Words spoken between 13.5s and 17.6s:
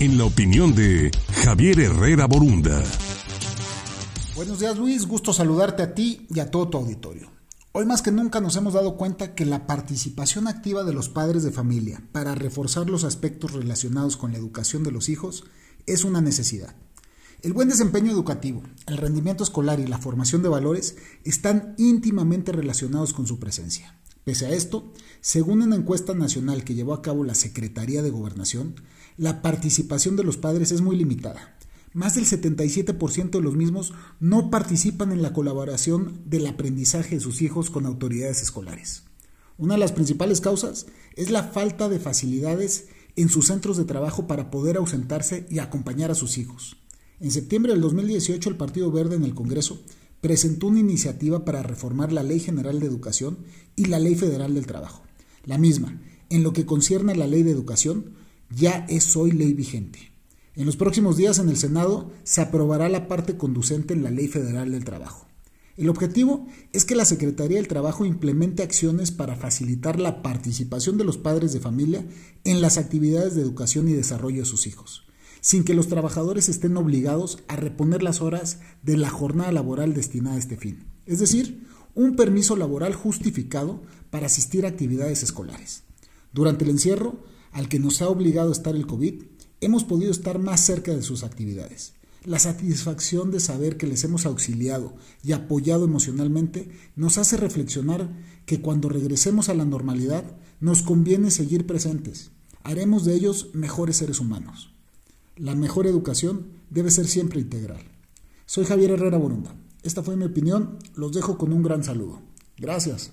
relacionados con la educación de los hijos es una necesidad. El